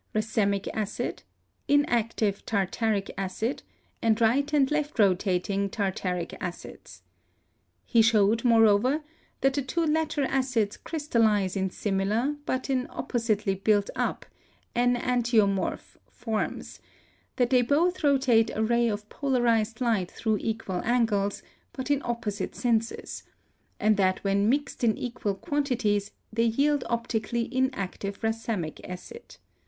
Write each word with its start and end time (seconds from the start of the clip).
racemic 0.15 0.67
acid, 0.73 1.21
inactive 1.67 2.43
tartaric 2.43 3.11
acid, 3.19 3.61
and 4.01 4.19
right 4.19 4.51
and 4.51 4.71
left 4.71 4.97
rotating 4.97 5.69
tartaric 5.69 6.35
acids. 6.41 7.03
He 7.85 8.01
showed, 8.01 8.43
more 8.43 8.65
over, 8.65 9.03
that 9.41 9.53
the 9.53 9.61
two 9.61 9.85
latter 9.85 10.23
acids 10.23 10.75
crystallize 10.75 11.55
in 11.55 11.69
similar, 11.69 12.35
but 12.47 12.67
in 12.67 12.87
oppositely 12.87 13.53
built 13.53 13.91
up 13.95 14.25
(enantiomorph) 14.75 15.97
forms; 16.09 16.79
that 17.35 17.51
they 17.51 17.61
both 17.61 18.03
rotate 18.03 18.49
a 18.55 18.63
ray 18.63 18.87
of 18.87 19.07
polarized 19.07 19.81
light 19.81 20.09
through 20.09 20.39
equal 20.41 20.81
angles, 20.83 21.43
but 21.73 21.91
in 21.91 22.01
opposite 22.03 22.55
senses; 22.55 23.21
and 23.79 23.97
that 23.97 24.23
when 24.23 24.49
mixed 24.49 24.83
in 24.83 24.97
equal 24.97 25.35
quan 25.35 25.63
tities 25.63 26.09
they 26.33 26.45
yield 26.45 26.83
optically 26.89 27.47
inactive 27.55 28.19
racemic 28.21 28.81
acid. 28.89 29.37